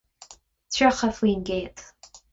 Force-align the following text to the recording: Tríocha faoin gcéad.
Tríocha 0.77 1.09
faoin 1.19 1.45
gcéad. 1.51 1.77